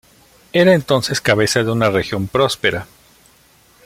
Era 0.51 0.73
entonces 0.73 1.21
cabeza 1.21 1.63
de 1.63 1.71
una 1.71 1.91
región 1.91 2.27
próspera. 2.27 2.87